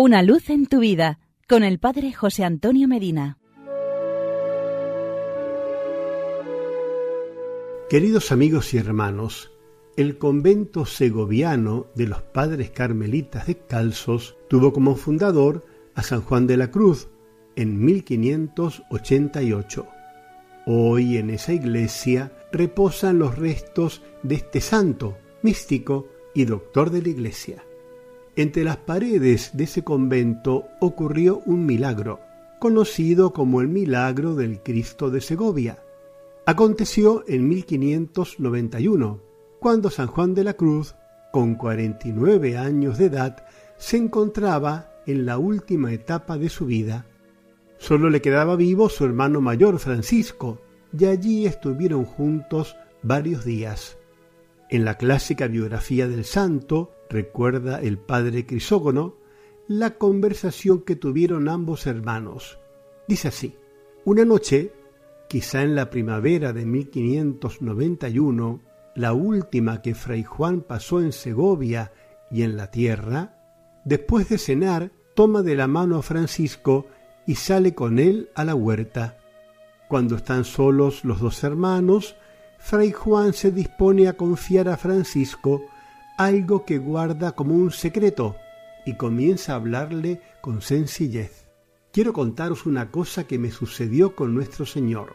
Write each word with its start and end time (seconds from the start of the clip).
Una 0.00 0.22
luz 0.22 0.48
en 0.48 0.66
tu 0.66 0.78
vida 0.78 1.18
con 1.48 1.64
el 1.64 1.80
Padre 1.80 2.12
José 2.12 2.44
Antonio 2.44 2.86
Medina. 2.86 3.36
Queridos 7.90 8.30
amigos 8.30 8.72
y 8.74 8.78
hermanos, 8.78 9.50
el 9.96 10.16
convento 10.16 10.86
segoviano 10.86 11.88
de 11.96 12.06
los 12.06 12.22
padres 12.22 12.70
carmelitas 12.70 13.48
descalzos 13.48 14.36
tuvo 14.48 14.72
como 14.72 14.94
fundador 14.94 15.66
a 15.96 16.04
San 16.04 16.22
Juan 16.22 16.46
de 16.46 16.58
la 16.58 16.70
Cruz 16.70 17.08
en 17.56 17.84
1588. 17.84 19.88
Hoy 20.66 21.16
en 21.16 21.30
esa 21.30 21.52
iglesia 21.52 22.30
reposan 22.52 23.18
los 23.18 23.36
restos 23.36 24.04
de 24.22 24.36
este 24.36 24.60
santo, 24.60 25.18
místico 25.42 26.06
y 26.36 26.44
doctor 26.44 26.90
de 26.90 27.02
la 27.02 27.08
iglesia. 27.08 27.64
Entre 28.38 28.62
las 28.62 28.76
paredes 28.76 29.50
de 29.54 29.64
ese 29.64 29.82
convento 29.82 30.68
ocurrió 30.78 31.42
un 31.44 31.66
milagro, 31.66 32.20
conocido 32.60 33.32
como 33.32 33.60
el 33.60 33.66
milagro 33.66 34.36
del 34.36 34.62
Cristo 34.62 35.10
de 35.10 35.20
Segovia. 35.20 35.82
Aconteció 36.46 37.24
en 37.26 37.48
1591, 37.48 39.20
cuando 39.58 39.90
San 39.90 40.06
Juan 40.06 40.34
de 40.34 40.44
la 40.44 40.54
Cruz, 40.54 40.94
con 41.32 41.56
49 41.56 42.56
años 42.56 42.96
de 42.96 43.06
edad, 43.06 43.44
se 43.76 43.96
encontraba 43.96 44.92
en 45.04 45.26
la 45.26 45.36
última 45.38 45.92
etapa 45.92 46.38
de 46.38 46.48
su 46.48 46.64
vida. 46.64 47.06
Solo 47.76 48.08
le 48.08 48.22
quedaba 48.22 48.54
vivo 48.54 48.88
su 48.88 49.04
hermano 49.04 49.40
mayor 49.40 49.80
Francisco, 49.80 50.60
y 50.96 51.06
allí 51.06 51.44
estuvieron 51.44 52.04
juntos 52.04 52.76
varios 53.02 53.44
días. 53.44 53.97
En 54.70 54.84
la 54.84 54.96
clásica 54.96 55.46
biografía 55.46 56.08
del 56.08 56.24
santo, 56.24 56.92
recuerda 57.08 57.80
el 57.80 57.98
padre 57.98 58.44
Crisógono, 58.44 59.16
la 59.66 59.96
conversación 59.96 60.82
que 60.82 60.94
tuvieron 60.94 61.48
ambos 61.48 61.86
hermanos. 61.86 62.58
Dice 63.06 63.28
así, 63.28 63.56
una 64.04 64.26
noche, 64.26 64.72
quizá 65.28 65.62
en 65.62 65.74
la 65.74 65.88
primavera 65.88 66.52
de 66.52 66.66
1591, 66.66 68.60
la 68.94 69.12
última 69.14 69.80
que 69.80 69.94
Fray 69.94 70.24
Juan 70.24 70.60
pasó 70.60 71.00
en 71.00 71.12
Segovia 71.12 71.92
y 72.30 72.42
en 72.42 72.56
la 72.58 72.70
tierra, 72.70 73.38
después 73.84 74.28
de 74.28 74.36
cenar, 74.36 74.92
toma 75.14 75.42
de 75.42 75.56
la 75.56 75.66
mano 75.66 75.96
a 75.96 76.02
Francisco 76.02 76.86
y 77.26 77.36
sale 77.36 77.74
con 77.74 77.98
él 77.98 78.30
a 78.34 78.44
la 78.44 78.54
huerta. 78.54 79.18
Cuando 79.88 80.16
están 80.16 80.44
solos 80.44 81.04
los 81.04 81.20
dos 81.20 81.42
hermanos, 81.42 82.16
Fray 82.58 82.92
Juan 82.92 83.32
se 83.32 83.50
dispone 83.50 84.08
a 84.08 84.16
confiar 84.16 84.68
a 84.68 84.76
Francisco 84.76 85.64
algo 86.18 86.64
que 86.64 86.78
guarda 86.78 87.32
como 87.32 87.54
un 87.54 87.70
secreto 87.70 88.36
y 88.84 88.96
comienza 88.96 89.52
a 89.52 89.56
hablarle 89.56 90.20
con 90.40 90.60
sencillez. 90.60 91.46
Quiero 91.92 92.12
contaros 92.12 92.66
una 92.66 92.90
cosa 92.90 93.26
que 93.26 93.38
me 93.38 93.50
sucedió 93.50 94.14
con 94.14 94.34
nuestro 94.34 94.66
Señor. 94.66 95.14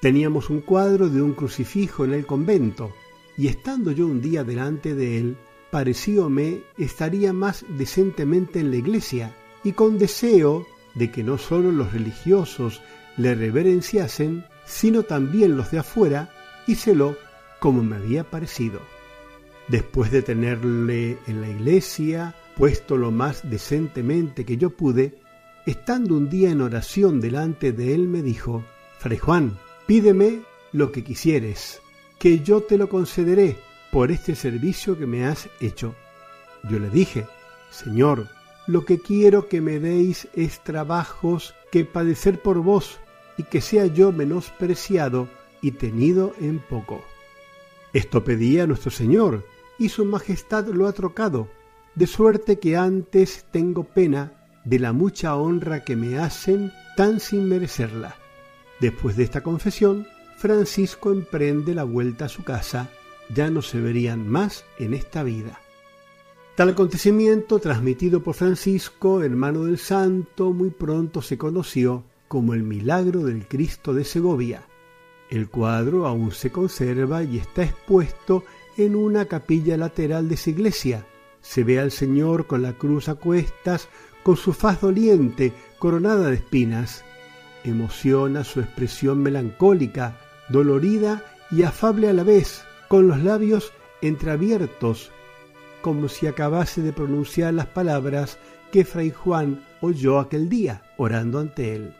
Teníamos 0.00 0.50
un 0.50 0.60
cuadro 0.60 1.08
de 1.08 1.22
un 1.22 1.34
crucifijo 1.34 2.04
en 2.04 2.12
el 2.12 2.26
convento, 2.26 2.92
y 3.36 3.48
estando 3.48 3.92
yo 3.92 4.06
un 4.06 4.20
día 4.20 4.44
delante 4.44 4.94
de 4.94 5.18
él, 5.18 5.36
parecióme 5.70 6.62
estaría 6.76 7.32
más 7.32 7.64
decentemente 7.78 8.60
en 8.60 8.70
la 8.70 8.76
iglesia, 8.76 9.34
y 9.62 9.72
con 9.72 9.98
deseo 9.98 10.66
de 10.94 11.10
que 11.10 11.22
no 11.22 11.38
sólo 11.38 11.70
los 11.72 11.92
religiosos 11.92 12.82
le 13.16 13.34
reverenciasen, 13.34 14.44
sino 14.64 15.02
también 15.04 15.56
los 15.56 15.70
de 15.70 15.78
afuera, 15.78 16.30
como 17.58 17.82
me 17.82 17.96
había 17.96 18.24
parecido. 18.24 18.80
Después 19.68 20.10
de 20.10 20.22
tenerle 20.22 21.18
en 21.26 21.40
la 21.40 21.48
iglesia, 21.48 22.34
puesto 22.56 22.96
lo 22.96 23.10
más 23.10 23.48
decentemente 23.48 24.44
que 24.44 24.56
yo 24.56 24.70
pude, 24.70 25.18
estando 25.66 26.16
un 26.16 26.28
día 26.28 26.50
en 26.50 26.60
oración 26.60 27.20
delante 27.20 27.72
de 27.72 27.94
él, 27.94 28.08
me 28.08 28.22
dijo, 28.22 28.64
Fray 28.98 29.18
Juan, 29.18 29.58
pídeme 29.86 30.42
lo 30.72 30.92
que 30.92 31.02
quisieres, 31.02 31.80
que 32.18 32.40
yo 32.40 32.62
te 32.62 32.78
lo 32.78 32.88
concederé 32.88 33.56
por 33.90 34.10
este 34.10 34.34
servicio 34.34 34.98
que 34.98 35.06
me 35.06 35.26
has 35.26 35.48
hecho. 35.60 35.94
Yo 36.68 36.78
le 36.78 36.90
dije, 36.90 37.26
Señor, 37.70 38.28
lo 38.66 38.84
que 38.84 39.00
quiero 39.00 39.48
que 39.48 39.60
me 39.60 39.80
deis 39.80 40.28
es 40.34 40.60
trabajos 40.60 41.54
que 41.72 41.84
padecer 41.84 42.40
por 42.40 42.58
vos 42.58 42.98
y 43.36 43.42
que 43.42 43.60
sea 43.60 43.86
yo 43.86 44.12
menospreciado 44.12 45.28
y 45.62 45.72
tenido 45.72 46.34
en 46.40 46.58
poco. 46.58 47.02
Esto 47.92 48.24
pedía 48.24 48.66
nuestro 48.66 48.90
Señor, 48.90 49.44
y 49.78 49.88
su 49.88 50.04
Majestad 50.04 50.66
lo 50.68 50.86
ha 50.86 50.92
trocado, 50.92 51.48
de 51.94 52.06
suerte 52.06 52.58
que 52.58 52.76
antes 52.76 53.46
tengo 53.50 53.84
pena 53.84 54.32
de 54.64 54.78
la 54.78 54.92
mucha 54.92 55.34
honra 55.36 55.84
que 55.84 55.96
me 55.96 56.18
hacen 56.18 56.72
tan 56.96 57.18
sin 57.18 57.48
merecerla. 57.48 58.16
Después 58.80 59.16
de 59.16 59.24
esta 59.24 59.42
confesión, 59.42 60.06
Francisco 60.36 61.12
emprende 61.12 61.74
la 61.74 61.84
vuelta 61.84 62.26
a 62.26 62.28
su 62.28 62.44
casa, 62.44 62.90
ya 63.34 63.50
no 63.50 63.62
se 63.62 63.80
verían 63.80 64.28
más 64.28 64.64
en 64.78 64.94
esta 64.94 65.22
vida. 65.22 65.60
Tal 66.56 66.70
acontecimiento, 66.70 67.58
transmitido 67.58 68.22
por 68.22 68.34
Francisco, 68.34 69.22
hermano 69.22 69.64
del 69.64 69.78
santo, 69.78 70.52
muy 70.52 70.70
pronto 70.70 71.22
se 71.22 71.38
conoció 71.38 72.04
como 72.28 72.54
el 72.54 72.62
milagro 72.62 73.24
del 73.24 73.46
Cristo 73.48 73.94
de 73.94 74.04
Segovia, 74.04 74.62
el 75.30 75.48
cuadro 75.48 76.06
aún 76.06 76.32
se 76.32 76.50
conserva 76.50 77.22
y 77.22 77.38
está 77.38 77.62
expuesto 77.62 78.44
en 78.76 78.96
una 78.96 79.26
capilla 79.26 79.76
lateral 79.76 80.28
de 80.28 80.34
esa 80.34 80.50
iglesia. 80.50 81.06
Se 81.40 81.64
ve 81.64 81.78
al 81.78 81.92
Señor 81.92 82.46
con 82.46 82.62
la 82.62 82.72
cruz 82.72 83.08
a 83.08 83.14
cuestas, 83.14 83.88
con 84.22 84.36
su 84.36 84.52
faz 84.52 84.80
doliente, 84.80 85.52
coronada 85.78 86.28
de 86.28 86.34
espinas. 86.34 87.04
Emociona 87.64 88.42
su 88.42 88.60
expresión 88.60 89.22
melancólica, 89.22 90.18
dolorida 90.48 91.24
y 91.50 91.62
afable 91.62 92.08
a 92.08 92.12
la 92.12 92.24
vez, 92.24 92.64
con 92.88 93.06
los 93.06 93.22
labios 93.22 93.72
entreabiertos, 94.02 95.12
como 95.80 96.08
si 96.08 96.26
acabase 96.26 96.82
de 96.82 96.92
pronunciar 96.92 97.54
las 97.54 97.66
palabras 97.66 98.38
que 98.72 98.84
Fray 98.84 99.10
Juan 99.10 99.64
oyó 99.80 100.18
aquel 100.18 100.48
día 100.48 100.82
orando 100.96 101.38
ante 101.38 101.74
él. 101.74 101.94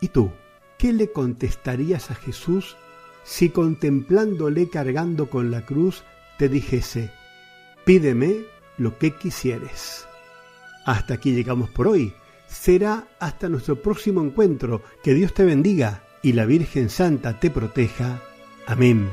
¿Y 0.00 0.08
tú? 0.08 0.30
¿Qué 0.78 0.92
le 0.92 1.12
contestarías 1.12 2.10
a 2.10 2.14
Jesús 2.14 2.76
si 3.24 3.50
contemplándole 3.50 4.70
cargando 4.70 5.28
con 5.28 5.50
la 5.50 5.66
cruz 5.66 6.04
te 6.38 6.48
dijese, 6.48 7.10
pídeme 7.84 8.44
lo 8.78 8.96
que 8.96 9.14
quisieres? 9.14 10.06
Hasta 10.86 11.14
aquí 11.14 11.32
llegamos 11.32 11.68
por 11.68 11.88
hoy. 11.88 12.14
Será 12.46 13.08
hasta 13.20 13.50
nuestro 13.50 13.82
próximo 13.82 14.22
encuentro. 14.22 14.82
Que 15.02 15.12
Dios 15.12 15.34
te 15.34 15.44
bendiga 15.44 16.02
y 16.22 16.32
la 16.32 16.46
Virgen 16.46 16.88
Santa 16.88 17.38
te 17.38 17.50
proteja. 17.50 18.22
Amén. 18.66 19.06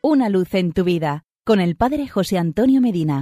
Una 0.00 0.28
luz 0.28 0.54
en 0.54 0.72
tu 0.72 0.84
vida 0.84 1.24
con 1.44 1.60
el 1.60 1.74
Padre 1.74 2.06
José 2.06 2.38
Antonio 2.38 2.80
Medina. 2.80 3.18